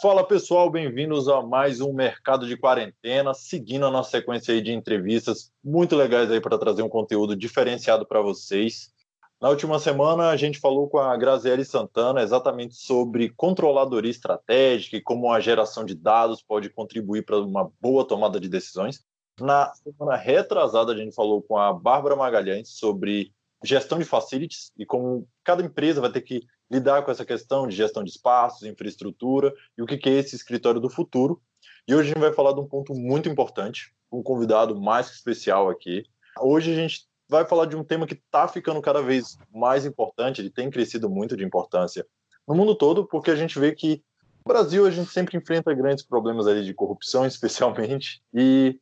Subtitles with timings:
[0.00, 5.52] Fala pessoal, bem-vindos a mais um Mercado de Quarentena, seguindo a nossa sequência de entrevistas
[5.62, 8.92] muito legais aí para trazer um conteúdo diferenciado para vocês.
[9.40, 15.02] Na última semana a gente falou com a Graziele Santana exatamente sobre controladoria estratégica e
[15.02, 19.04] como a geração de dados pode contribuir para uma boa tomada de decisões.
[19.40, 23.32] Na semana retrasada a gente falou com a Bárbara Magalhães sobre
[23.64, 26.42] gestão de facilities e como cada empresa vai ter que
[26.72, 30.80] lidar com essa questão de gestão de espaços, infraestrutura e o que é esse escritório
[30.80, 31.38] do futuro.
[31.86, 35.16] E hoje a gente vai falar de um ponto muito importante, um convidado mais que
[35.16, 36.04] especial aqui.
[36.40, 40.40] Hoje a gente vai falar de um tema que está ficando cada vez mais importante,
[40.40, 42.06] ele tem crescido muito de importância
[42.48, 44.02] no mundo todo, porque a gente vê que
[44.44, 48.78] no Brasil a gente sempre enfrenta grandes problemas ali de corrupção, especialmente, e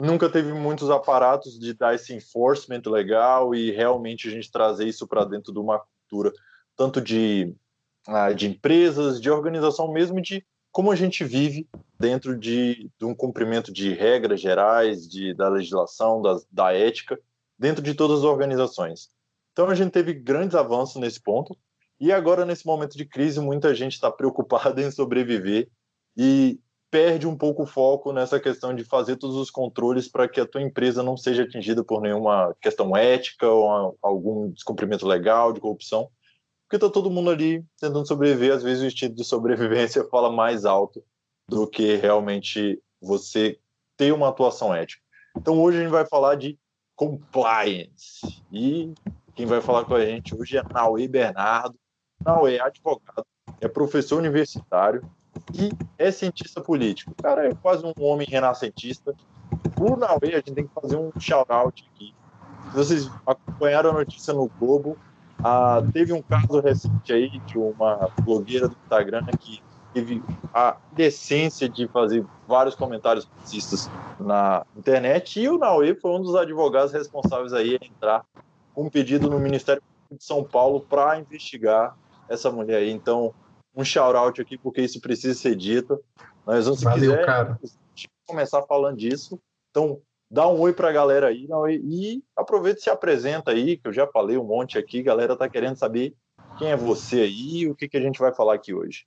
[0.00, 5.06] nunca teve muitos aparatos de dar esse enforcement legal e realmente a gente trazer isso
[5.06, 6.32] para dentro de uma cultura
[6.78, 7.52] tanto de,
[8.06, 13.14] ah, de empresas, de organização mesmo, de como a gente vive dentro de, de um
[13.14, 17.18] cumprimento de regras gerais, de, da legislação, da, ética,
[17.58, 19.08] dentro de todas as organizações.
[19.52, 21.58] Então a gente teve grandes avanços nesse ponto,
[22.00, 25.68] e agora, nesse momento de crise, muita gente está preocupada em sobreviver
[26.16, 26.60] e
[26.92, 30.46] perde um pouco o foco nessa questão de fazer todos os controles para que a
[30.46, 36.08] tua empresa não seja atingida por nenhuma questão ética ou algum descumprimento legal de corrupção
[36.68, 38.52] porque tá todo mundo ali tentando sobreviver.
[38.52, 41.02] Às vezes o instinto de sobrevivência fala mais alto
[41.48, 43.58] do que realmente você
[43.96, 45.02] ter uma atuação ética.
[45.34, 46.58] Então hoje a gente vai falar de
[46.94, 48.42] compliance.
[48.52, 48.92] E
[49.34, 51.74] quem vai falar com a gente hoje é Naue Bernardo.
[52.22, 53.24] Naue é advogado,
[53.60, 55.08] é professor universitário
[55.54, 57.12] e é cientista político.
[57.12, 59.14] O cara é quase um homem renascentista.
[59.80, 62.14] O Naue, a gente tem que fazer um shout-out aqui.
[62.74, 64.98] Vocês acompanharam a notícia no Globo,
[65.42, 69.62] ah, teve um caso recente aí de uma blogueira do Instagram que
[69.94, 70.22] teve
[70.52, 76.34] a decência de fazer vários comentários racistas na internet e o Naue foi um dos
[76.34, 78.24] advogados responsáveis aí a entrar
[78.74, 81.96] com um pedido no Ministério de São Paulo para investigar
[82.28, 82.90] essa mulher aí.
[82.90, 83.34] Então,
[83.74, 86.02] um shout-out aqui porque isso precisa ser dito.
[86.46, 87.58] Nós vamos, se Valeu, quiser, cara.
[88.26, 89.40] começar falando disso.
[89.70, 90.00] Então,
[90.30, 93.88] dá um oi para a galera aí não, e, aproveita e se apresenta aí, que
[93.88, 96.14] eu já falei um monte aqui, a galera tá querendo saber
[96.58, 99.06] quem é você aí e o que, que a gente vai falar aqui hoje.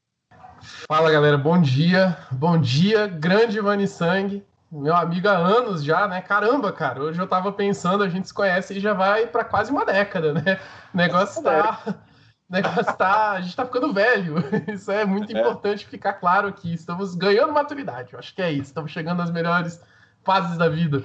[0.88, 6.22] Fala galera, bom dia, bom dia, grande Vani Sangue, meu amigo há anos já, né?
[6.22, 9.70] Caramba, cara, hoje eu tava pensando, a gente se conhece e já vai para quase
[9.70, 10.59] uma década, né?
[10.94, 11.82] O negócio tá.
[12.50, 13.32] O negócio tá.
[13.32, 14.36] A gente tá ficando velho.
[14.74, 15.40] Isso é muito é.
[15.40, 16.74] importante ficar claro aqui.
[16.74, 18.14] Estamos ganhando maturidade.
[18.14, 18.64] Eu acho que é isso.
[18.64, 19.82] Estamos chegando às melhores
[20.24, 21.04] fases da vida.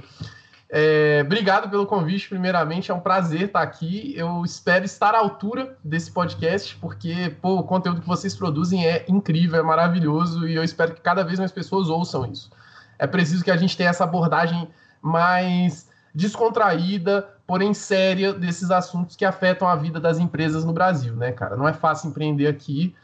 [0.69, 2.91] É, obrigado pelo convite, primeiramente.
[2.91, 4.13] É um prazer estar aqui.
[4.17, 9.05] Eu espero estar à altura desse podcast, porque pô, o conteúdo que vocês produzem é
[9.09, 12.51] incrível, é maravilhoso, e eu espero que cada vez mais pessoas ouçam isso.
[12.99, 14.69] É preciso que a gente tenha essa abordagem
[15.01, 21.31] mais descontraída, porém séria, desses assuntos que afetam a vida das empresas no Brasil, né,
[21.31, 21.57] cara?
[21.57, 22.95] Não é fácil empreender aqui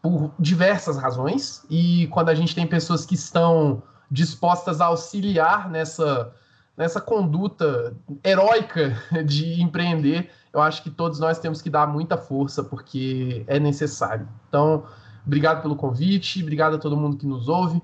[0.00, 6.34] por diversas razões, e quando a gente tem pessoas que estão dispostas a auxiliar nessa,
[6.76, 12.62] nessa conduta heróica de empreender, eu acho que todos nós temos que dar muita força,
[12.62, 14.28] porque é necessário.
[14.46, 14.84] Então,
[15.26, 17.80] obrigado pelo convite, obrigado a todo mundo que nos ouve.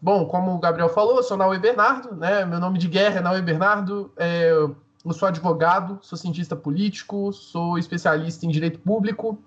[0.00, 2.46] Bom, como o Gabriel falou, eu sou Naue Bernardo, né?
[2.46, 4.10] Meu nome de guerra é Naue Bernardo.
[4.16, 9.38] É, eu sou advogado, sou cientista político, sou especialista em direito público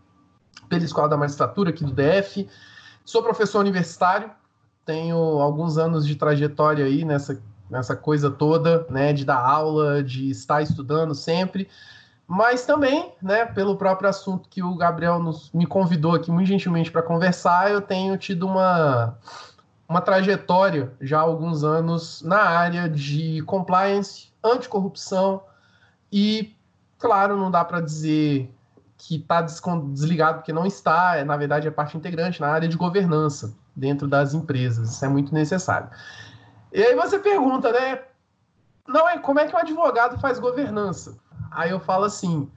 [0.69, 2.47] pela Escola da Magistratura aqui do DF.
[3.03, 4.29] Sou professor universitário,
[4.86, 10.30] tenho alguns anos de trajetória aí nessa, nessa coisa toda, né, de dar aula, de
[10.30, 11.69] estar estudando sempre,
[12.28, 16.92] mas também, né, pelo próprio assunto que o Gabriel nos, me convidou aqui muito gentilmente
[16.92, 19.18] para conversar, eu tenho tido uma,
[19.88, 25.44] uma trajetória já há alguns anos na área de compliance, anticorrupção
[26.12, 26.56] e,
[26.98, 28.53] claro, não dá para dizer
[28.98, 32.77] que está desligado, porque não está, é, na verdade é parte integrante na área de
[32.77, 34.91] governança dentro das empresas.
[34.91, 35.89] Isso é muito necessário.
[36.71, 38.01] E aí você pergunta, né?
[38.88, 41.18] Não é como é que o advogado faz governança?
[41.51, 42.50] Aí eu falo assim,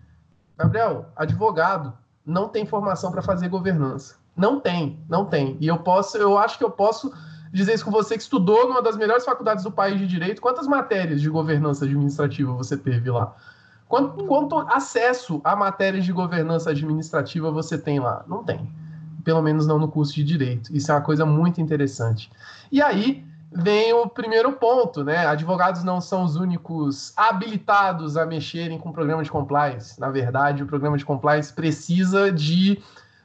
[0.57, 1.93] Gabriel, advogado
[2.25, 4.17] não tem formação para fazer governança.
[4.37, 5.57] Não tem, não tem.
[5.61, 7.13] E eu posso, eu acho que eu posso
[7.53, 10.41] dizer isso com você que estudou numa das melhores faculdades do país de direito.
[10.41, 13.35] Quantas matérias de governança administrativa você teve lá?
[13.87, 18.25] Quanto, quanto acesso a matérias de governança administrativa você tem lá?
[18.27, 18.69] Não tem
[19.25, 20.75] pelo menos não no curso de direito.
[20.75, 22.31] Isso é uma coisa muito interessante.
[22.71, 25.27] E aí vem o primeiro ponto, né?
[25.27, 29.99] Advogados não são os únicos habilitados a mexerem com o programa de compliance.
[30.01, 32.83] Na verdade, o programa de compliance precisa de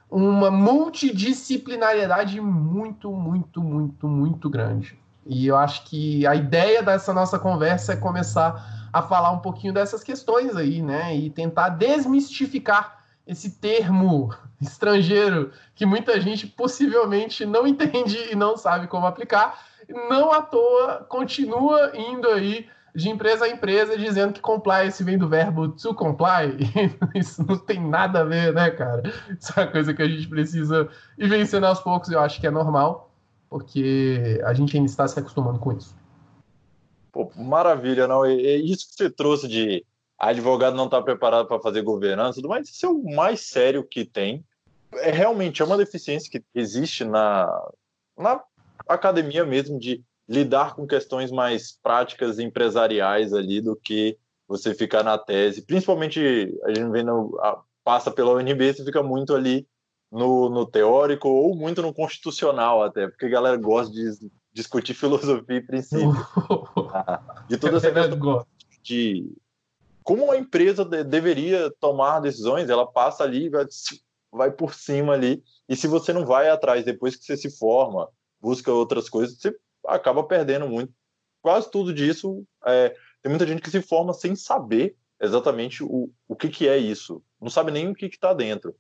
[0.10, 4.98] uma multidisciplinariedade muito, muito, muito, muito grande.
[5.26, 9.74] E eu acho que a ideia dessa nossa conversa é começar a falar um pouquinho
[9.74, 11.16] dessas questões aí, né?
[11.16, 12.99] E tentar desmistificar
[13.30, 19.68] esse termo estrangeiro que muita gente possivelmente não entende e não sabe como aplicar.
[20.10, 25.30] Não à toa continua indo aí de empresa a empresa dizendo que compliance vem do
[25.30, 26.58] verbo to comply.
[27.14, 29.04] Isso não tem nada a ver, né, cara?
[29.40, 32.48] Isso é uma coisa que a gente precisa ir vencendo aos poucos, eu acho que
[32.48, 33.14] é normal,
[33.48, 35.96] porque a gente ainda está se acostumando com isso.
[37.12, 38.26] Pô, maravilha, não?
[38.26, 39.86] É isso que você trouxe de
[40.20, 43.84] advogado não estar tá preparado para fazer governança, tudo mais, isso é o mais sério
[43.84, 44.46] que tem.
[44.94, 47.48] É realmente é uma deficiência que existe na,
[48.18, 48.42] na
[48.88, 54.18] academia mesmo de lidar com questões mais práticas empresariais ali do que
[54.48, 55.62] você ficar na tese.
[55.62, 56.20] Principalmente
[56.64, 57.40] a gente vendo
[57.84, 59.68] passa pela UNB, você fica muito ali
[60.12, 65.58] no, no teórico ou muito no constitucional até, porque a galera gosta de discutir filosofia
[65.58, 66.12] e princípio.
[67.48, 68.46] de toda essa questão
[68.84, 69.32] de
[70.10, 73.64] como a empresa de, deveria tomar decisões, ela passa ali, vai,
[74.32, 78.10] vai por cima ali, e se você não vai atrás depois que você se forma,
[78.42, 80.92] busca outras coisas, você acaba perdendo muito.
[81.44, 82.90] Quase tudo disso, é,
[83.22, 87.22] tem muita gente que se forma sem saber exatamente o, o que, que é isso.
[87.40, 88.76] Não sabe nem o que está dentro.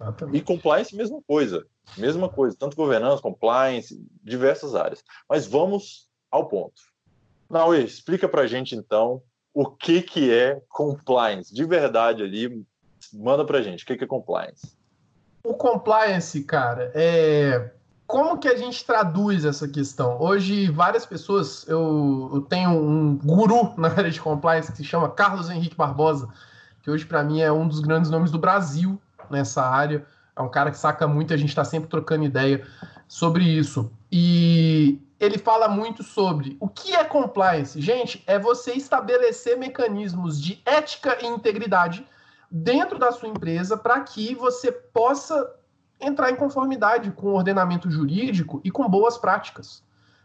[0.00, 0.38] Exatamente.
[0.38, 1.66] E compliance, mesma coisa.
[1.98, 2.56] Mesma coisa.
[2.58, 5.04] Tanto governança, compliance, diversas áreas.
[5.28, 6.80] Mas vamos ao ponto.
[7.50, 9.22] Naui, explica para a gente, então,
[9.54, 11.54] o que, que é compliance.
[11.54, 12.66] De verdade ali,
[13.12, 13.84] manda para gente.
[13.84, 14.76] O que, que é compliance?
[15.44, 17.70] O compliance, cara, é
[18.06, 20.20] como que a gente traduz essa questão?
[20.20, 25.08] Hoje, várias pessoas, eu, eu, tenho um guru na área de compliance que se chama
[25.08, 26.28] Carlos Henrique Barbosa,
[26.82, 29.00] que hoje, para mim, é um dos grandes nomes do Brasil
[29.30, 30.04] nessa área.
[30.36, 32.66] É um cara que saca muito, a gente está sempre trocando ideia
[33.08, 33.90] sobre isso.
[34.12, 37.80] E ele fala muito sobre o que é compliance.
[37.80, 42.06] Gente, é você estabelecer mecanismos de ética e integridade
[42.50, 45.54] dentro da sua empresa para que você possa
[46.00, 49.82] entrar em conformidade com o ordenamento jurídico e com boas práticas.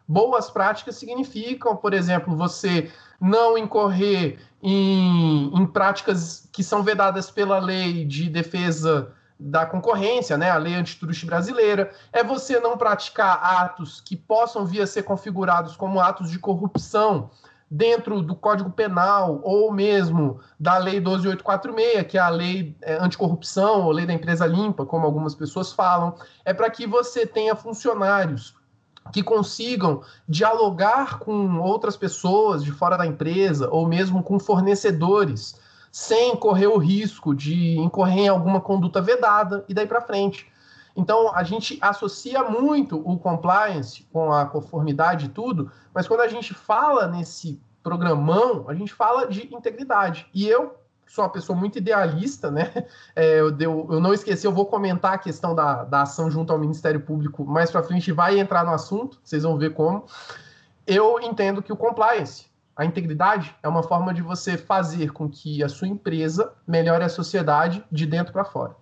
[0.08, 2.92] Boas práticas significam, por exemplo, você
[3.22, 10.52] não incorrer em, em práticas que são vedadas pela lei de defesa da concorrência, né,
[10.52, 15.78] a lei antitruste brasileira, é você não praticar atos que possam vir a ser configurados
[15.78, 17.30] como atos de corrupção,
[17.70, 23.86] dentro do Código Penal ou mesmo da Lei 12846, que é a lei é, anticorrupção
[23.86, 28.56] ou lei da empresa limpa, como algumas pessoas falam, é para que você tenha funcionários
[29.12, 35.59] que consigam dialogar com outras pessoas de fora da empresa ou mesmo com fornecedores,
[35.92, 40.48] sem correr o risco de incorrer em alguma conduta vedada e daí para frente.
[40.96, 46.28] Então, a gente associa muito o compliance com a conformidade e tudo, mas quando a
[46.28, 50.28] gente fala nesse programão, a gente fala de integridade.
[50.34, 50.76] E eu
[51.08, 52.72] sou uma pessoa muito idealista, né?
[53.16, 56.60] É, eu, eu, não esqueci, eu vou comentar a questão da, da ação junto ao
[56.60, 60.06] Ministério Público mais para frente, vai entrar no assunto, vocês vão ver como.
[60.88, 62.49] Eu entendo que o compliance,
[62.80, 67.10] a integridade, é uma forma de você fazer com que a sua empresa melhore a
[67.10, 68.74] sociedade de dentro para fora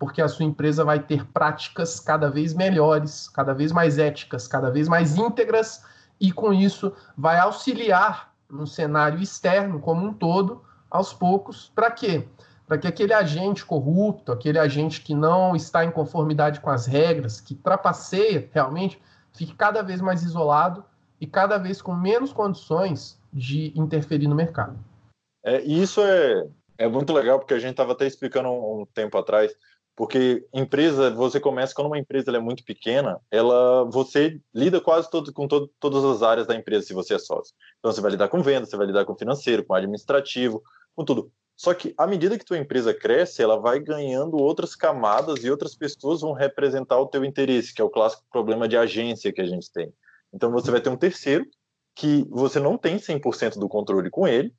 [0.00, 4.70] porque a sua empresa vai ter práticas cada vez melhores, cada vez mais éticas, cada
[4.70, 5.84] vez mais íntegras,
[6.18, 12.26] e com isso vai auxiliar no cenário externo como um todo, aos poucos, para quê?
[12.66, 17.38] Para que aquele agente corrupto, aquele agente que não está em conformidade com as regras,
[17.38, 18.98] que trapaceia realmente,
[19.34, 20.82] fique cada vez mais isolado
[21.20, 24.78] e cada vez com menos condições de interferir no mercado.
[25.44, 26.48] É, isso é,
[26.78, 29.54] é muito legal, porque a gente estava até explicando um, um tempo atrás
[30.00, 35.30] porque empresa, você começa quando uma empresa é muito pequena, ela você lida quase todo,
[35.30, 37.54] com todo, todas as áreas da empresa se você é sócio.
[37.78, 40.62] Então você vai lidar com venda, você vai lidar com financeiro, com administrativo,
[40.96, 41.30] com tudo.
[41.54, 45.74] Só que à medida que tua empresa cresce, ela vai ganhando outras camadas e outras
[45.74, 49.46] pessoas vão representar o teu interesse, que é o clássico problema de agência que a
[49.46, 49.92] gente tem.
[50.32, 51.46] Então você vai ter um terceiro
[51.94, 54.54] que você não tem 100% do controle com ele,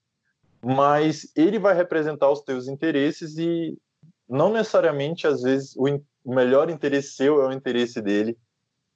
[0.63, 3.77] mas ele vai representar os teus interesses e
[4.29, 5.85] não necessariamente, às vezes, o,
[6.23, 8.37] melhor interesse seu é o interesse dele.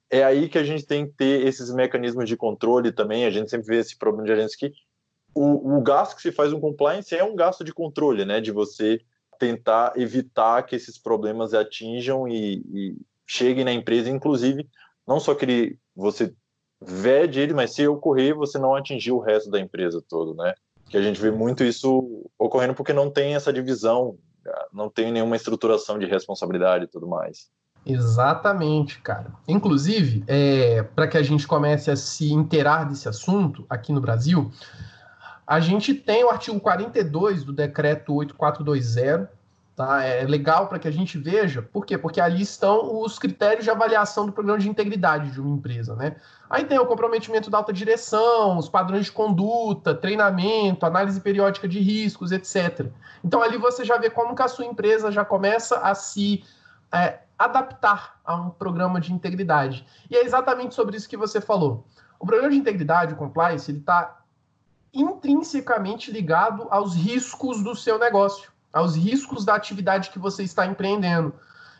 [0.08, 3.26] É aí que a gente tem que ter esses mecanismos de controle também.
[3.26, 4.72] A gente sempre vê esse problema de agência que
[5.34, 8.40] o, o gasto que se faz um compliance é um gasto de controle, né?
[8.40, 9.00] De você
[9.38, 14.66] tentar evitar que esses problemas atinjam e, e cheguem na empresa, inclusive,
[15.06, 16.32] não só que ele, você
[16.80, 20.54] vede ele, mas se ocorrer, você não atingiu o resto da empresa todo, né?
[20.88, 24.16] Que a gente vê muito isso ocorrendo porque não tem essa divisão
[24.72, 27.48] não tem nenhuma estruturação de responsabilidade e tudo mais.
[27.84, 29.32] Exatamente, cara.
[29.46, 34.50] Inclusive, é, para que a gente comece a se inteirar desse assunto aqui no Brasil,
[35.46, 39.28] a gente tem o artigo 42 do decreto 8420,
[39.76, 40.02] Tá?
[40.02, 41.98] É legal para que a gente veja, por quê?
[41.98, 45.94] Porque ali estão os critérios de avaliação do programa de integridade de uma empresa.
[45.94, 46.16] Né?
[46.48, 51.78] Aí tem o comprometimento da alta direção, os padrões de conduta, treinamento, análise periódica de
[51.78, 52.86] riscos, etc.
[53.22, 56.42] Então ali você já vê como que a sua empresa já começa a se
[56.90, 59.86] é, adaptar a um programa de integridade.
[60.10, 61.86] E é exatamente sobre isso que você falou.
[62.18, 64.22] O programa de integridade, o compliance, ele está
[64.90, 71.32] intrinsecamente ligado aos riscos do seu negócio aos riscos da atividade que você está empreendendo.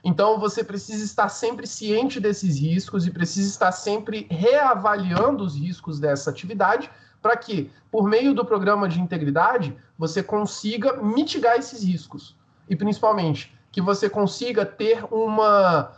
[0.02, 6.00] Então, você precisa estar sempre ciente desses riscos e precisa estar sempre reavaliando os riscos
[6.00, 12.34] dessa atividade para que, por meio do programa de integridade, você consiga mitigar esses riscos.
[12.68, 15.92] E, principalmente, que você consiga ter uma,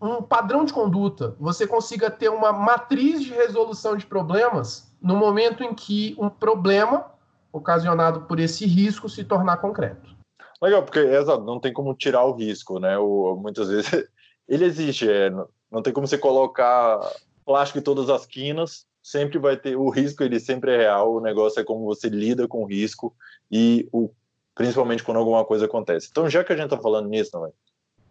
[0.00, 5.62] um padrão de conduta, você consiga ter uma matriz de resolução de problemas no momento
[5.62, 7.06] em que um problema
[7.52, 10.13] ocasionado por esse risco se tornar concreto.
[10.64, 12.96] Legal, porque exato, não tem como tirar o risco, né?
[12.96, 13.90] O, muitas vezes
[14.48, 15.30] ele existe, é,
[15.70, 16.98] não tem como você colocar
[17.44, 21.14] plástico em todas as quinas, sempre vai ter o risco, ele sempre é real.
[21.14, 23.14] O negócio é como você lida com o risco
[23.52, 24.08] e o,
[24.54, 26.08] principalmente quando alguma coisa acontece.
[26.10, 27.52] Então, já que a gente está falando nisso, não é?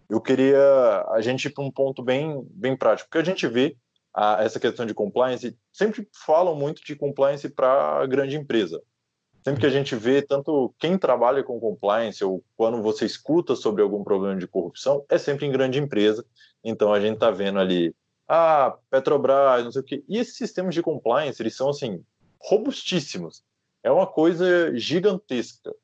[0.07, 3.75] eu queria a gente ir para um ponto bem, bem prático, porque a gente vê
[4.13, 8.79] a, essa questão de compliance, sempre falam muito de compliance para grande empresa.
[9.43, 13.81] Sempre que a gente vê tanto quem trabalha com compliance ou quando você escuta sobre
[13.81, 16.25] algum problema de corrupção, é sempre em grande empresa.
[16.63, 17.93] Então a gente está vendo ali,
[18.25, 20.03] ah, Petrobras, não sei o quê.
[20.07, 22.01] E esses sistemas de compliance, eles são assim
[22.39, 23.43] robustíssimos.
[23.83, 25.75] É uma coisa gigantesca.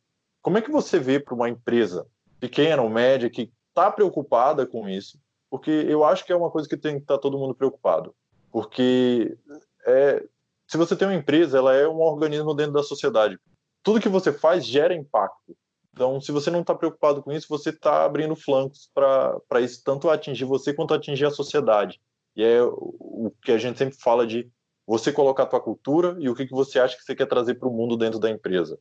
[0.41, 2.07] Como é que você vê para uma empresa
[2.39, 5.19] pequena ou média que está preocupada com isso?
[5.49, 8.15] Porque eu acho que é uma coisa que tem que estar tá todo mundo preocupado.
[8.49, 9.37] Porque
[9.85, 10.23] é,
[10.69, 13.39] se você tem uma empresa, ela é um organismo dentro da sociedade.
[13.81, 15.57] Tudo que você faz gera impacto.
[15.91, 20.07] Então, se você não está preocupado com isso, você está abrindo flancos para isso tanto
[20.11, 21.99] atingir você quanto atingir a sociedade.
[22.35, 24.47] E é o que a gente sempre fala de
[24.85, 27.55] você colocar a tua cultura e o que, que você acha que você quer trazer
[27.55, 28.77] para o mundo dentro da empresa.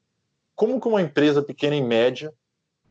[0.54, 2.34] Como que uma empresa pequena e média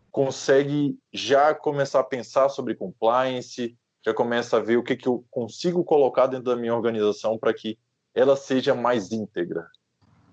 [0.10, 5.24] consegue já começar a pensar sobre compliance, já começa a ver o que, que eu
[5.30, 7.78] consigo colocar dentro da minha organização para que
[8.18, 9.68] ela seja mais íntegra?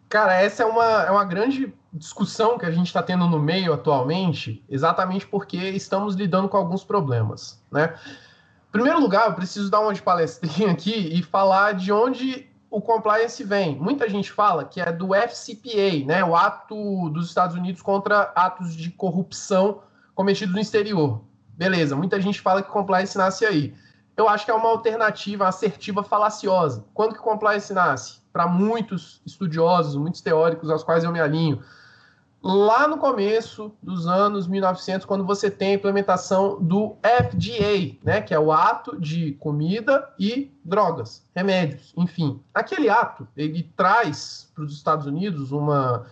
[0.08, 3.74] Cara, essa é uma, é uma grande discussão que a gente está tendo no meio
[3.74, 7.94] atualmente, exatamente porque estamos lidando com alguns problemas, né?
[8.68, 12.80] Em primeiro lugar, eu preciso dar uma de palestrinha aqui e falar de onde o
[12.80, 13.76] compliance vem.
[13.76, 16.24] Muita gente fala que é do FCPA, né?
[16.24, 19.82] O ato dos Estados Unidos contra atos de corrupção
[20.14, 21.20] cometidos no exterior.
[21.48, 23.74] Beleza, muita gente fala que compliance nasce aí
[24.16, 26.84] eu acho que é uma alternativa assertiva falaciosa.
[26.94, 28.20] Quando que compliance nasce?
[28.32, 31.62] Para muitos estudiosos, muitos teóricos aos quais eu me alinho,
[32.44, 38.34] lá no começo dos anos 1900, quando você tem a implementação do FDA, né, que
[38.34, 42.42] é o ato de comida e drogas, remédios, enfim.
[42.52, 46.04] Aquele ato, ele traz para os Estados Unidos uma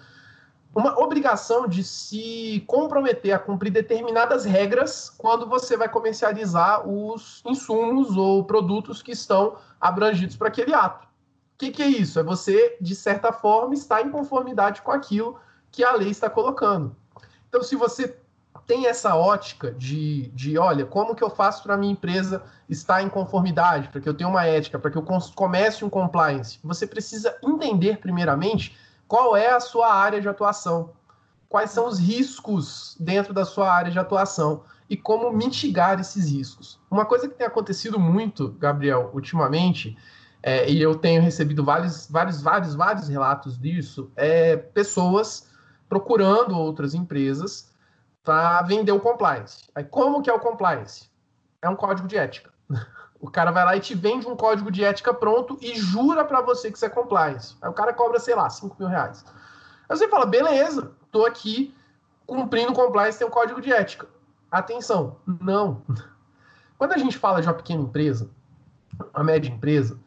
[0.75, 8.17] uma obrigação de se comprometer a cumprir determinadas regras quando você vai comercializar os insumos
[8.17, 11.07] ou produtos que estão abrangidos para aquele ato.
[11.07, 12.19] O que, que, é isso?
[12.19, 15.39] É você, de certa forma, estar em conformidade com aquilo
[15.71, 16.97] que a lei está colocando.
[17.49, 18.17] Então, se você
[18.67, 23.03] tem essa ótica de, de olha, como que eu faço para a minha empresa estar
[23.03, 26.87] em conformidade, para que eu tenha uma ética, para que eu comece um compliance, você
[26.87, 28.77] precisa entender, primeiramente,
[29.13, 30.95] qual é a sua área de atuação?
[31.47, 34.65] Quais são os riscos dentro da sua área de atuação?
[34.89, 36.81] E como mitigar esses riscos?
[36.91, 39.99] Uma coisa que tem acontecido muito, Gabriel, ultimamente,
[40.43, 45.47] é, e eu tenho recebido vários, vários, vários, vários relatos disso, é pessoas
[45.91, 47.71] procurando outras empresas
[48.25, 49.69] para vender o compliance.
[49.75, 51.11] Aí, como que é o compliance?
[51.61, 52.51] É um código de ética.
[53.23, 56.41] O cara vai lá e te vende um código de ética pronto e jura para
[56.41, 57.55] você que você é compliance.
[57.63, 59.25] Aí o cara cobra, sei lá, 5 mil reais.
[59.89, 61.73] Aí você fala, beleza, tô aqui
[62.27, 64.09] cumprindo compliance, tem um código de ética.
[64.51, 65.83] Atenção, não.
[66.77, 68.29] Quando a gente fala de uma pequena empresa,
[69.15, 70.01] uma média empresa,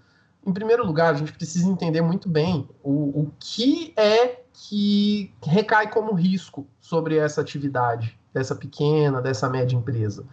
[0.46, 5.90] em primeiro lugar, a gente precisa entender muito bem o, o que é que recai
[5.90, 10.26] como risco sobre essa atividade dessa pequena, dessa média empresa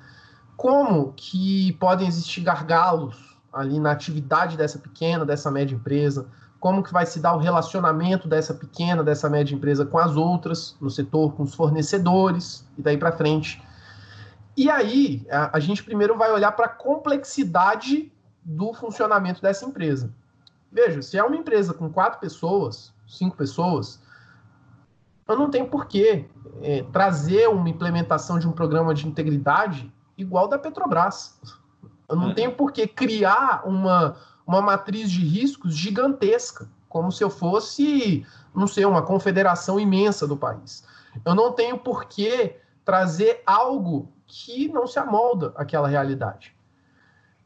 [0.57, 6.27] como que podem existir gargalos ali na atividade dessa pequena, dessa média empresa,
[6.59, 10.77] como que vai se dar o relacionamento dessa pequena, dessa média empresa com as outras
[10.81, 13.61] no setor, com os fornecedores e daí para frente.
[14.57, 18.13] E aí a, a gente primeiro vai olhar para a complexidade
[18.45, 20.13] do funcionamento dessa empresa.
[20.71, 24.01] Veja, se é uma empresa com quatro pessoas, cinco pessoas,
[25.29, 26.27] eu não tenho porquê
[26.63, 31.39] é, trazer uma implementação de um programa de integridade igual da Petrobras.
[32.09, 32.35] Eu não uhum.
[32.35, 34.17] tenho por que criar uma,
[34.47, 40.37] uma matriz de riscos gigantesca, como se eu fosse, não sei, uma confederação imensa do
[40.37, 40.85] país.
[41.25, 46.55] Eu não tenho por que trazer algo que não se amolda àquela realidade.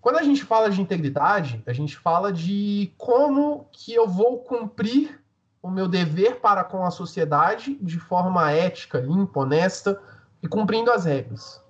[0.00, 5.20] Quando a gente fala de integridade, a gente fala de como que eu vou cumprir
[5.60, 10.00] o meu dever para com a sociedade de forma ética, limpa, honesta
[10.40, 11.60] e cumprindo as regras,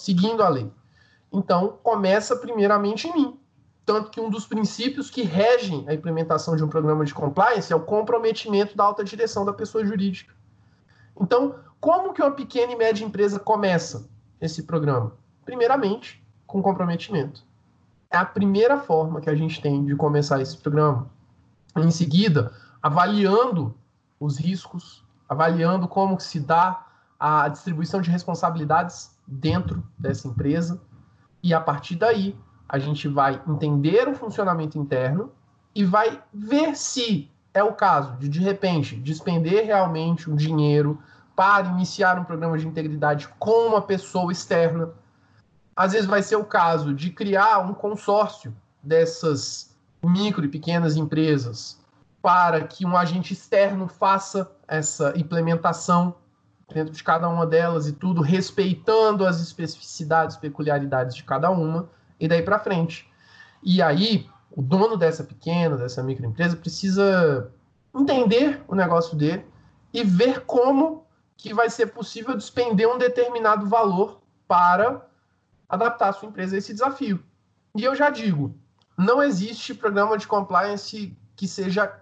[0.00, 0.70] seguindo a lei.
[1.32, 3.40] Então, começa primeiramente em mim.
[3.84, 7.76] Tanto que um dos princípios que regem a implementação de um programa de compliance é
[7.76, 10.34] o comprometimento da alta direção da pessoa jurídica.
[11.20, 14.08] Então, como que uma pequena e média empresa começa
[14.40, 15.12] esse programa?
[15.44, 17.44] Primeiramente, com comprometimento.
[18.10, 21.10] É a primeira forma que a gente tem de começar esse programa.
[21.76, 22.52] Em seguida,
[22.82, 23.74] avaliando
[24.18, 26.86] os riscos, avaliando como se dá
[27.18, 30.80] a distribuição de responsabilidades dentro dessa empresa,
[31.42, 32.36] e a partir daí,
[32.68, 35.32] a gente vai entender o funcionamento interno
[35.74, 41.00] e vai ver se é o caso de, de repente, despender realmente um dinheiro
[41.34, 44.90] para iniciar um programa de integridade com uma pessoa externa.
[45.74, 51.78] Às vezes vai ser o caso de criar um consórcio dessas micro e pequenas empresas
[52.22, 56.14] para que um agente externo faça essa implementação
[56.72, 62.28] dentro de cada uma delas e tudo respeitando as especificidades, peculiaridades de cada uma e
[62.28, 63.08] daí para frente.
[63.62, 67.50] E aí, o dono dessa pequena, dessa microempresa precisa
[67.94, 69.44] entender o negócio dele
[69.92, 71.04] e ver como
[71.36, 75.06] que vai ser possível despender um determinado valor para
[75.68, 77.22] adaptar a sua empresa a esse desafio.
[77.74, 78.54] E eu já digo,
[78.96, 81.92] não existe programa de compliance que seja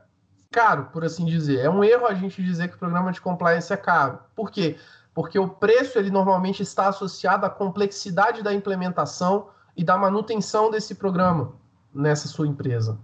[0.51, 1.61] caro, por assim dizer.
[1.61, 4.19] É um erro a gente dizer que o programa de compliance é caro.
[4.35, 4.79] Por quê?
[5.15, 10.95] Porque o preço ele normalmente está associado à complexidade da implementação e da manutenção desse
[10.95, 11.53] programa
[11.95, 12.99] nessa sua empresa.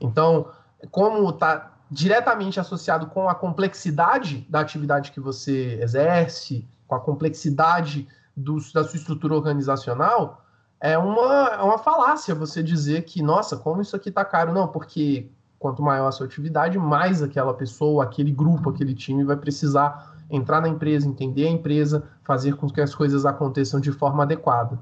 [0.00, 0.50] Então,
[0.90, 8.08] como está diretamente associado com a complexidade da atividade que você exerce, com a complexidade
[8.36, 10.44] do, da sua estrutura organizacional,
[10.80, 14.52] é uma, é uma falácia você dizer que, nossa, como isso aqui está caro.
[14.52, 19.36] Não, porque quanto maior a sua atividade, mais aquela pessoa, aquele grupo, aquele time vai
[19.36, 24.22] precisar entrar na empresa, entender a empresa, fazer com que as coisas aconteçam de forma
[24.22, 24.78] adequada.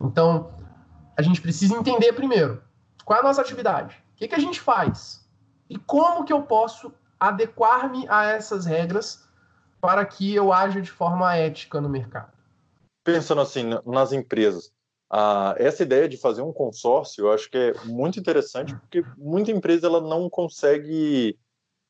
[0.00, 0.48] Então,
[1.14, 2.62] a gente precisa entender primeiro
[3.04, 5.28] qual é a nossa atividade, o que, que a gente faz
[5.68, 9.28] e como que eu posso adequar-me a essas regras
[9.82, 12.32] para que eu haja de forma ética no mercado.
[13.04, 14.72] Pensando assim nas empresas,
[15.10, 19.50] ah, essa ideia de fazer um consórcio, eu acho que é muito interessante, porque muita
[19.50, 21.38] empresa ela não consegue,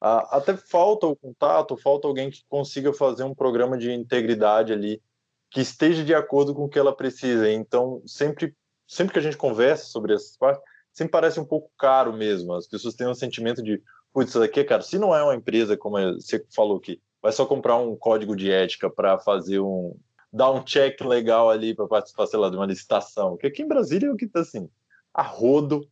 [0.01, 5.03] ah, até falta o contato, falta alguém que consiga fazer um programa de integridade ali,
[5.51, 7.51] que esteja de acordo com o que ela precisa.
[7.51, 8.55] Então, sempre,
[8.87, 12.53] sempre que a gente conversa sobre essas partes, sempre parece um pouco caro mesmo.
[12.53, 15.77] As pessoas têm um sentimento de, putz, isso daqui, cara, se não é uma empresa,
[15.77, 19.97] como você falou aqui, vai só comprar um código de ética para fazer um,
[20.33, 23.31] dar um check legal ali para participar, sei lá, de uma licitação.
[23.31, 24.69] Porque aqui em Brasília é o que está assim,
[25.15, 25.89] a rodo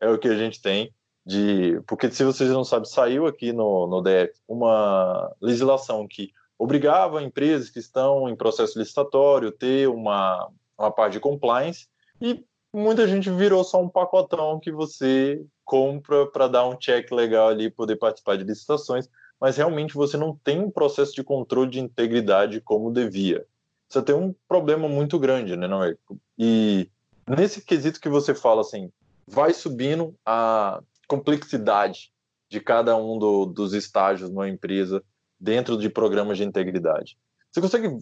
[0.00, 0.94] é o que a gente tem
[1.26, 1.80] de.
[1.86, 7.70] Porque se vocês não sabem, saiu aqui no, no DF uma legislação que obrigava empresas
[7.70, 11.86] que estão em processo licitatório ter uma, uma parte de compliance
[12.20, 17.48] e muita gente virou só um pacotão que você compra para dar um check legal
[17.48, 19.08] ali poder participar de licitações,
[19.40, 23.46] mas realmente você não tem um processo de controle de integridade como devia
[23.88, 25.94] você tem um problema muito grande, né, não é?
[26.38, 26.90] E
[27.26, 28.92] nesse quesito que você fala assim,
[29.26, 32.12] vai subindo a complexidade
[32.50, 35.02] de cada um do, dos estágios numa empresa
[35.40, 37.16] dentro de programas de integridade.
[37.50, 37.98] Você consegue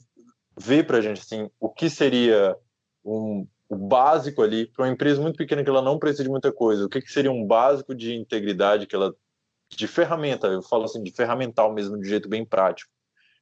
[0.58, 2.56] ver para a gente assim o que seria
[3.04, 6.52] um, o básico ali para uma empresa muito pequena que ela não precisa de muita
[6.52, 6.86] coisa?
[6.86, 9.14] O que, que seria um básico de integridade que ela
[9.68, 10.46] de ferramenta?
[10.48, 12.95] Eu falo assim de ferramental mesmo, de jeito bem prático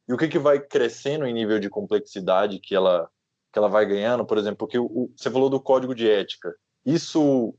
[0.08, 3.08] e o que, que vai crescendo em nível de complexidade que ela,
[3.52, 6.54] que ela vai ganhando, por exemplo, porque o, você falou do código de ética.
[6.84, 7.54] Isso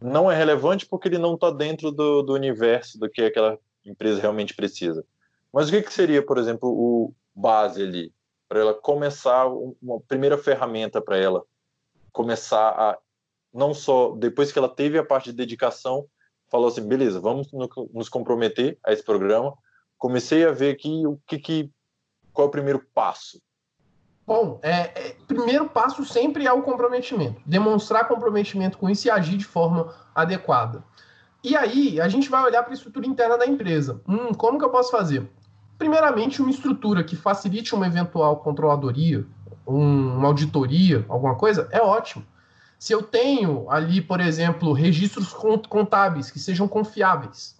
[0.00, 4.20] não é relevante porque ele não está dentro do, do universo do que aquela empresa
[4.20, 5.04] realmente precisa.
[5.52, 8.12] Mas o que, que seria, por exemplo, o base ali,
[8.48, 11.42] para ela começar uma primeira ferramenta para ela
[12.12, 12.98] começar a
[13.52, 16.06] não só depois que ela teve a parte de dedicação
[16.50, 17.50] falou assim, beleza, vamos
[17.92, 19.56] nos comprometer a esse programa.
[19.98, 21.70] Comecei a ver aqui o que, que
[22.36, 23.40] qual é o primeiro passo.
[24.26, 27.40] Bom, é, é, primeiro passo sempre é o comprometimento.
[27.46, 30.84] Demonstrar comprometimento com isso e agir de forma adequada.
[31.42, 34.02] E aí, a gente vai olhar para a estrutura interna da empresa.
[34.06, 35.30] Hum, como que eu posso fazer?
[35.78, 39.24] Primeiramente, uma estrutura que facilite uma eventual controladoria,
[39.66, 42.24] um, uma auditoria, alguma coisa, é ótimo.
[42.78, 45.32] Se eu tenho ali, por exemplo, registros
[45.68, 47.56] contábeis que sejam confiáveis,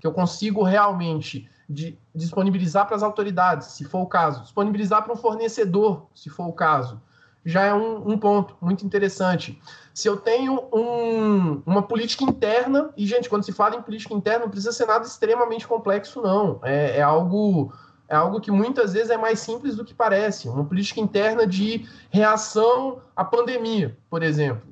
[0.00, 5.12] que eu consigo realmente de disponibilizar para as autoridades, se for o caso, disponibilizar para
[5.12, 7.00] um fornecedor, se for o caso,
[7.44, 9.60] já é um, um ponto muito interessante.
[9.94, 14.44] Se eu tenho um, uma política interna, e gente, quando se fala em política interna,
[14.44, 16.60] não precisa ser nada extremamente complexo, não.
[16.62, 17.72] É, é algo
[18.08, 20.48] é algo que muitas vezes é mais simples do que parece.
[20.48, 24.66] Uma política interna de reação à pandemia, por exemplo.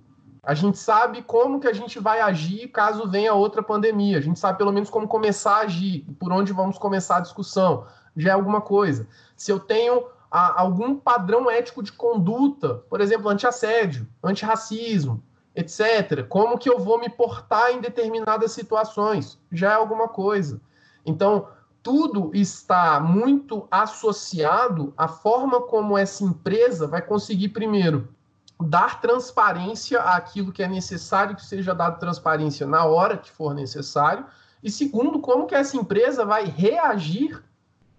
[0.46, 4.16] A gente sabe como que a gente vai agir caso venha outra pandemia.
[4.16, 7.84] A gente sabe pelo menos como começar a agir, por onde vamos começar a discussão.
[8.16, 9.08] Já é alguma coisa.
[9.36, 15.20] Se eu tenho a, algum padrão ético de conduta, por exemplo, anti-assédio, antirracismo,
[15.52, 19.40] etc., como que eu vou me portar em determinadas situações?
[19.50, 20.60] Já é alguma coisa.
[21.04, 21.48] Então,
[21.82, 28.14] tudo está muito associado à forma como essa empresa vai conseguir, primeiro,
[28.60, 34.24] dar transparência àquilo que é necessário que seja dado transparência na hora que for necessário.
[34.62, 37.42] E segundo, como que essa empresa vai reagir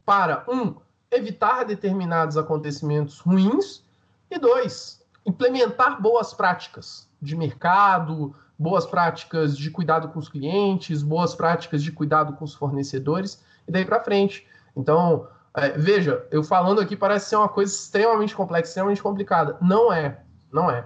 [0.06, 0.76] para, um,
[1.12, 3.84] evitar determinados acontecimentos ruins,
[4.30, 11.36] e dois, implementar boas práticas de mercado, boas práticas de cuidado com os clientes, boas
[11.36, 14.48] práticas de cuidado com os fornecedores, e daí para frente.
[14.76, 19.58] Então, é, veja, eu falando aqui parece ser uma coisa extremamente complexa, extremamente complicada.
[19.62, 20.22] Não é.
[20.52, 20.86] Não é.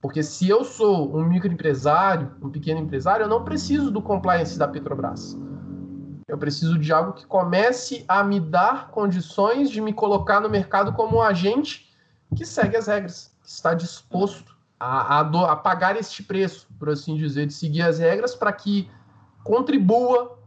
[0.00, 4.66] Porque se eu sou um microempresário, um pequeno empresário, eu não preciso do compliance da
[4.66, 5.38] Petrobras.
[6.26, 10.92] Eu preciso de algo que comece a me dar condições de me colocar no mercado
[10.92, 11.90] como um agente
[12.34, 16.88] que segue as regras, que está disposto a, a, do, a pagar este preço, por
[16.88, 18.88] assim dizer, de seguir as regras para que
[19.42, 20.38] contribua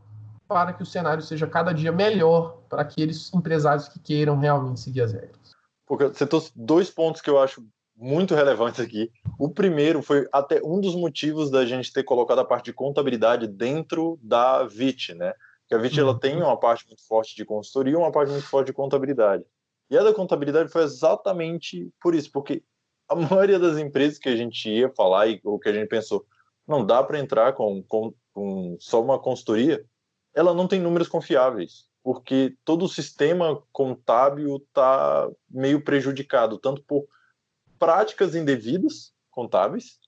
[0.48, 5.02] para que o cenário seja cada dia melhor para aqueles empresários que queiram realmente seguir
[5.02, 5.56] as regras.
[5.86, 7.64] Porque você trouxe dois pontos que eu acho
[7.96, 9.12] muito relevantes aqui.
[9.40, 13.48] O primeiro foi até um dos motivos da gente ter colocado a parte de contabilidade
[13.48, 15.34] dentro da VIT, né?
[15.68, 16.44] Que a VIT ela tem uhum.
[16.44, 19.46] uma parte muito forte de consultoria e uma parte muito forte de contabilidade.
[19.90, 22.64] E a da contabilidade foi exatamente por isso, porque
[23.08, 26.26] a maioria das empresas que a gente ia falar e o que a gente pensou,
[26.68, 29.84] não dá para entrar com, com, com só uma consultoria,
[30.34, 37.06] ela não tem números confiáveis, porque todo o sistema contábil está meio prejudicado, tanto por
[37.84, 40.00] práticas indevidas contábeis,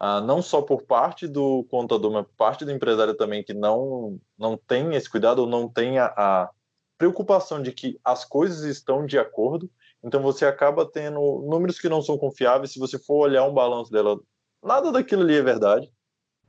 [0.00, 4.18] ah, não só por parte do contador, mas por parte do empresário também que não,
[4.36, 6.50] não tem esse cuidado ou não tem a, a
[6.98, 9.70] preocupação de que as coisas estão de acordo.
[10.02, 12.72] Então você acaba tendo números que não são confiáveis.
[12.72, 14.18] Se você for olhar um balanço dela,
[14.60, 15.88] nada daquilo ali é verdade.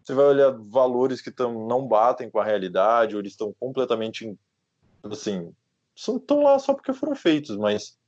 [0.01, 4.35] Você vai olhar valores que tão, não batem com a realidade, ou eles estão completamente
[5.03, 5.53] assim,
[5.95, 7.99] estão lá só porque foram feitos, mas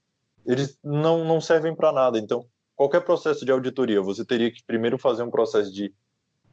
[0.45, 2.17] eles não, não servem para nada.
[2.17, 2.47] Então,
[2.84, 5.93] qualquer processo de auditoria, você teria que primeiro fazer um processo de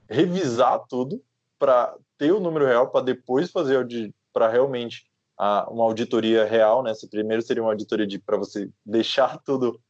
[0.09, 1.21] revisar tudo
[1.59, 3.85] para ter o número real, para depois fazer
[4.33, 6.93] para realmente a, uma auditoria real, né?
[7.11, 9.81] Primeiro seria uma auditoria para você deixar tudo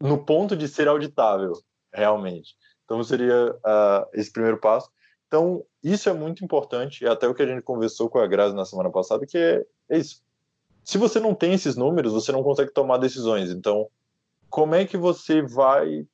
[0.00, 1.52] no ponto de ser auditável,
[1.92, 2.56] realmente.
[2.84, 4.90] Então seria uh, esse primeiro passo.
[5.28, 8.54] Então isso é muito importante, e até o que a gente conversou com a Grazi
[8.54, 10.22] na semana passada, que é, é isso.
[10.82, 13.50] Se você não tem esses números, você não consegue tomar decisões.
[13.50, 13.88] Então
[14.50, 16.06] como é que você vai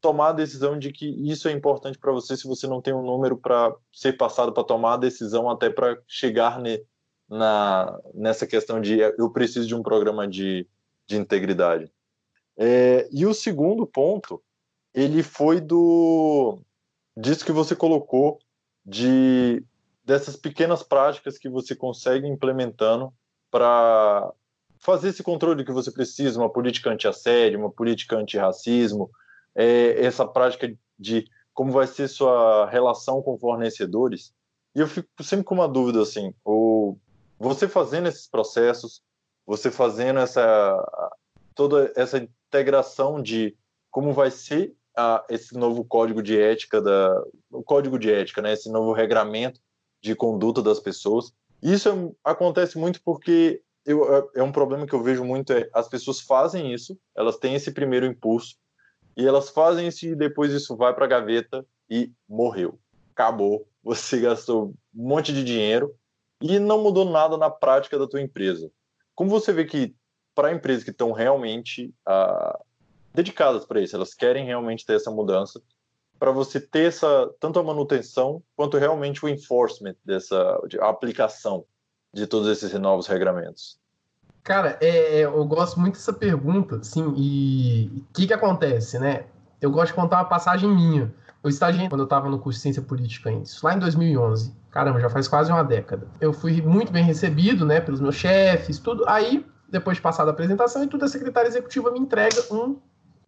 [0.00, 3.02] tomar a decisão de que isso é importante para você se você não tem um
[3.02, 6.84] número para ser passado para tomar a decisão até para chegar ne,
[7.28, 10.68] na, nessa questão de eu preciso de um programa de,
[11.06, 11.90] de integridade.
[12.56, 14.42] É, e o segundo ponto,
[14.94, 16.60] ele foi do
[17.16, 18.38] disso que você colocou
[18.84, 19.62] de
[20.04, 23.12] dessas pequenas práticas que você consegue implementando
[23.50, 24.32] para
[24.86, 29.10] fazer esse controle que você precisa, uma política anti-assédio, uma política anti-racismo,
[29.52, 34.32] é, essa prática de como vai ser sua relação com fornecedores.
[34.76, 37.00] E eu fico sempre com uma dúvida assim, ou
[37.36, 39.02] você fazendo esses processos,
[39.44, 41.12] você fazendo essa
[41.52, 43.56] toda essa integração de
[43.90, 48.52] como vai ser a, esse novo código de ética da o código de ética, né,
[48.52, 49.58] esse novo regramento
[50.00, 51.32] de conduta das pessoas.
[51.60, 55.88] Isso acontece muito porque eu, é, é um problema que eu vejo muito é as
[55.88, 58.56] pessoas fazem isso, elas têm esse primeiro impulso
[59.16, 62.78] e elas fazem isso e depois isso vai para a gaveta e morreu,
[63.12, 65.94] acabou, você gastou um monte de dinheiro
[66.40, 68.70] e não mudou nada na prática da tua empresa.
[69.14, 69.94] Como você vê que
[70.34, 72.58] para empresas que estão realmente ah,
[73.14, 75.62] dedicadas para isso, elas querem realmente ter essa mudança,
[76.18, 81.64] para você ter essa tanto a manutenção quanto realmente o enforcement dessa a aplicação
[82.16, 83.78] de todos esses novos regramentos?
[84.42, 89.24] Cara, é, é eu gosto muito dessa pergunta, assim, e o que que acontece, né?
[89.60, 91.12] Eu gosto de contar uma passagem minha.
[91.42, 94.52] Eu estagiei quando eu estava no curso de Ciência Política isso lá em 2011.
[94.70, 96.06] Caramba, já faz quase uma década.
[96.20, 99.04] Eu fui muito bem recebido, né, pelos meus chefes, tudo.
[99.08, 102.78] Aí, depois de passar da apresentação e tudo, a secretária executiva me entrega um,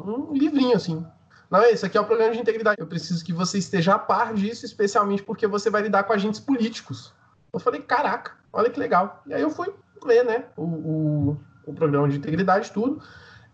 [0.02, 1.04] um livrinho, assim.
[1.50, 2.80] Não, isso aqui é o programa de integridade.
[2.80, 6.40] Eu preciso que você esteja a par disso, especialmente porque você vai lidar com agentes
[6.40, 7.12] políticos.
[7.52, 9.22] Eu falei, caraca, olha que legal.
[9.26, 9.72] E aí eu fui
[10.04, 13.02] ler, né, o, o, o programa de integridade, tudo.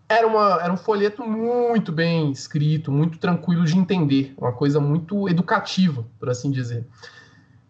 [0.07, 5.27] Era, uma, era um folheto muito bem escrito, muito tranquilo de entender, uma coisa muito
[5.27, 6.85] educativa, por assim dizer.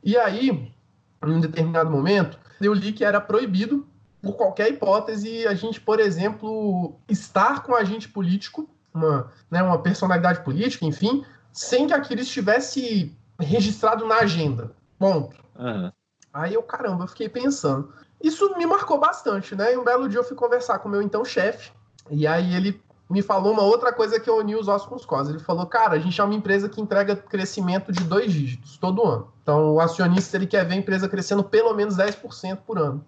[0.03, 3.88] E aí, em um determinado momento, eu li que era proibido,
[4.21, 9.77] por qualquer hipótese, a gente, por exemplo, estar com um agente político, uma, né, uma
[9.77, 14.71] personalidade política, enfim, sem que aquilo estivesse registrado na agenda.
[14.97, 15.35] Ponto.
[15.57, 15.91] Uhum.
[16.36, 17.93] Aí eu, caramba, eu fiquei pensando.
[18.21, 19.74] Isso me marcou bastante, né?
[19.74, 21.71] E um belo dia eu fui conversar com o meu então chefe,
[22.12, 25.06] e aí ele me falou uma outra coisa que eu uni os ossos com os
[25.06, 25.30] cos.
[25.30, 29.06] Ele falou, cara, a gente é uma empresa que entrega crescimento de dois dígitos todo
[29.06, 29.32] ano.
[29.43, 33.06] Então o acionista ele quer ver a empresa crescendo pelo menos 10% por ano.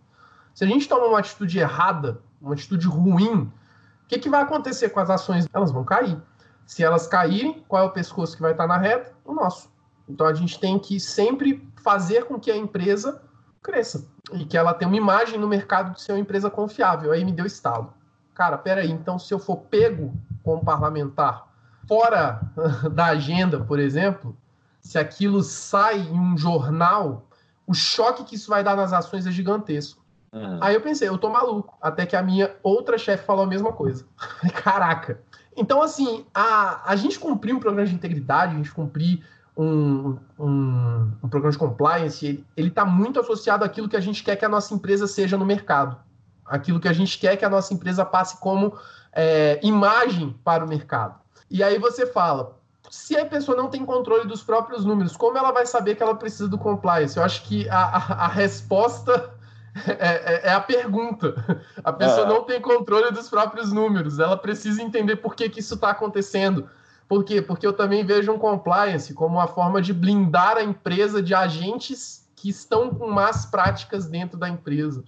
[0.53, 4.89] Se a gente toma uma atitude errada, uma atitude ruim, o que, que vai acontecer
[4.89, 5.49] com as ações?
[5.51, 6.17] Elas vão cair.
[6.65, 9.11] Se elas caírem, qual é o pescoço que vai estar na reta?
[9.25, 9.69] O nosso.
[10.07, 13.21] Então a gente tem que sempre fazer com que a empresa
[13.61, 17.11] cresça e que ela tenha uma imagem no mercado de ser uma empresa confiável.
[17.11, 17.93] Aí me deu estalo.
[18.33, 21.47] Cara, peraí, então se eu for pego como parlamentar
[21.87, 22.41] fora
[22.93, 24.37] da agenda, por exemplo,
[24.79, 27.27] se aquilo sai em um jornal,
[27.65, 30.05] o choque que isso vai dar nas ações é gigantesco.
[30.31, 30.59] Uhum.
[30.61, 31.77] Aí eu pensei, eu tô maluco.
[31.81, 34.05] Até que a minha outra chefe falou a mesma coisa.
[34.63, 35.21] Caraca.
[35.55, 39.25] Então, assim, a, a gente cumprir um programa de integridade, a gente cumprir
[39.57, 44.35] um, um, um, programa de compliance, ele está muito associado àquilo que a gente quer
[44.35, 45.97] que a nossa empresa seja no mercado.
[46.45, 48.77] Aquilo que a gente quer que a nossa empresa passe como
[49.11, 51.15] é, imagem para o mercado.
[51.49, 52.55] E aí você fala,
[52.89, 56.15] se a pessoa não tem controle dos próprios números, como ela vai saber que ela
[56.15, 57.17] precisa do compliance?
[57.17, 59.31] Eu acho que a, a, a resposta
[59.87, 61.63] é, é, é, a pergunta.
[61.83, 62.29] A pessoa é.
[62.29, 66.69] não tem controle dos próprios números, ela precisa entender por que, que isso está acontecendo.
[67.07, 67.41] Por quê?
[67.41, 72.27] Porque eu também vejo um compliance como uma forma de blindar a empresa de agentes
[72.35, 75.03] que estão com más práticas dentro da empresa.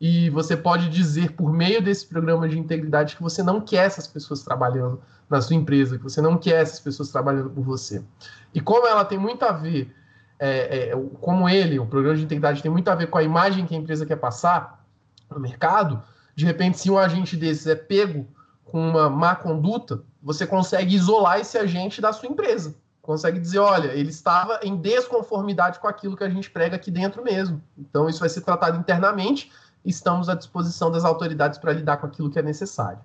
[0.00, 4.06] E você pode dizer, por meio desse programa de integridade, que você não quer essas
[4.06, 8.02] pessoas trabalhando na sua empresa, que você não quer essas pessoas trabalhando por você.
[8.54, 9.92] E como ela tem muito a ver,
[10.38, 13.66] é, é, como ele, o programa de integridade tem muito a ver com a imagem
[13.66, 14.84] que a empresa quer passar
[15.28, 16.00] no mercado,
[16.34, 18.24] de repente, se um agente desses é pego
[18.64, 22.74] com uma má conduta, você consegue isolar esse agente da sua empresa.
[23.02, 27.22] Consegue dizer, olha, ele estava em desconformidade com aquilo que a gente prega aqui dentro
[27.24, 27.62] mesmo.
[27.76, 29.50] Então, isso vai ser tratado internamente.
[29.84, 33.00] Estamos à disposição das autoridades para lidar com aquilo que é necessário.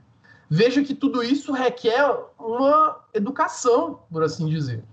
[0.50, 2.06] Veja que tudo isso requer
[2.38, 4.84] uma educação, por assim dizer.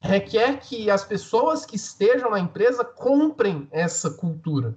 [0.00, 4.74] Requer que as pessoas que estejam na empresa comprem essa cultura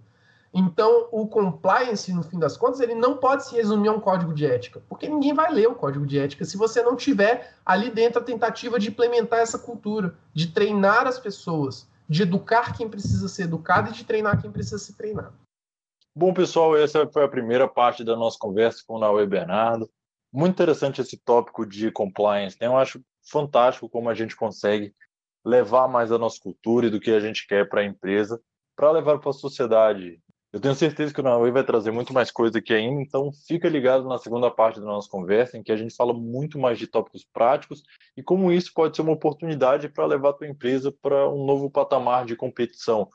[0.54, 4.36] então, o compliance, no fim das contas, ele não pode se resumir a um código
[4.36, 7.90] de ética, porque ninguém vai ler o código de ética se você não tiver ali
[7.90, 13.28] dentro a tentativa de implementar essa cultura, de treinar as pessoas, de educar quem precisa
[13.28, 15.34] ser educado e de treinar quem precisa ser treinado.
[16.16, 19.90] Bom, pessoal, essa foi a primeira parte da nossa conversa com o Naue Bernardo.
[20.32, 22.56] Muito interessante esse tópico de compliance.
[22.62, 22.68] Né?
[22.68, 24.94] Eu acho fantástico como a gente consegue
[25.44, 28.40] levar mais a nossa cultura e do que a gente quer para a empresa,
[28.76, 30.22] para levar para a sociedade
[30.54, 33.68] eu tenho certeza que o Naui vai trazer muito mais coisa aqui ainda, então fica
[33.68, 36.86] ligado na segunda parte da nossa conversa, em que a gente fala muito mais de
[36.86, 37.82] tópicos práticos
[38.16, 41.72] e como isso pode ser uma oportunidade para levar a tua empresa para um novo
[41.72, 43.10] patamar de competição,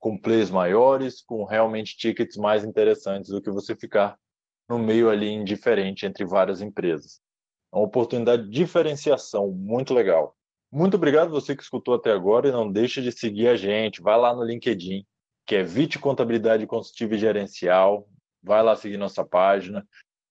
[0.00, 4.18] com players maiores, com realmente tickets mais interessantes do que você ficar
[4.68, 7.20] no meio ali indiferente entre várias empresas.
[7.72, 10.34] É uma oportunidade de diferenciação muito legal.
[10.72, 14.18] Muito obrigado você que escutou até agora e não deixe de seguir a gente, vai
[14.18, 15.04] lá no LinkedIn,
[15.50, 18.08] que é Vite Contabilidade Consultiva e Gerencial.
[18.40, 19.84] Vai lá seguir nossa página.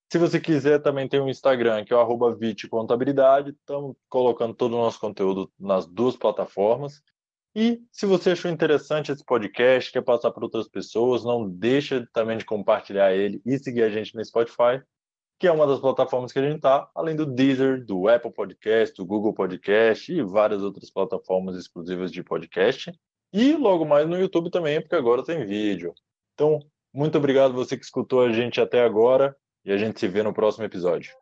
[0.10, 3.50] Se você quiser, também tem um Instagram, que é o Vite Contabilidade.
[3.50, 7.02] Estamos colocando todo o nosso conteúdo nas duas plataformas.
[7.54, 12.38] E se você achou interessante esse podcast, quer passar para outras pessoas, não deixa também
[12.38, 14.82] de compartilhar ele e seguir a gente no Spotify,
[15.38, 18.96] que é uma das plataformas que a gente está, além do Deezer, do Apple Podcast,
[18.96, 22.98] do Google Podcast e várias outras plataformas exclusivas de podcast.
[23.32, 25.94] E logo mais no YouTube também, porque agora tem vídeo.
[26.34, 26.60] Então,
[26.94, 30.34] muito obrigado você que escutou a gente até agora e a gente se vê no
[30.34, 31.14] próximo episódio.